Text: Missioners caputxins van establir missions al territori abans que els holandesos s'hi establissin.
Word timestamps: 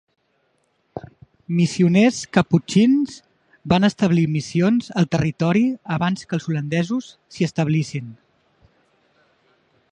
Missioners 1.57 2.21
caputxins 2.37 3.19
van 3.73 3.85
establir 3.89 4.25
missions 4.37 4.89
al 5.03 5.09
territori 5.17 5.63
abans 5.99 6.29
que 6.31 6.39
els 6.39 6.51
holandesos 6.51 7.11
s'hi 7.37 7.49
establissin. 7.53 8.09